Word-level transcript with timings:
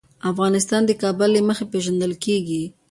افغانستان 0.31 0.81
د 0.85 0.91
کابل 1.01 1.29
له 1.33 1.41
مخې 1.47 1.65
پېژندل 1.71 2.13
کېږي. 2.25 2.63